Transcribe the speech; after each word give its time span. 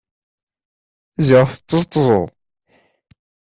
Ziɣ 1.25 1.45
tṭeẓṭeẓeḍ! 1.51 2.25